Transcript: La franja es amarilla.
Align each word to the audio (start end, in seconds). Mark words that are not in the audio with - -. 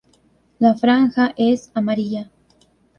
La 0.57 0.73
franja 0.73 1.31
es 1.37 1.69
amarilla. 1.75 2.31